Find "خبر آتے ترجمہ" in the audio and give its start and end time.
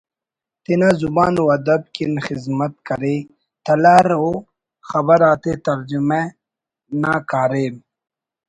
4.89-6.21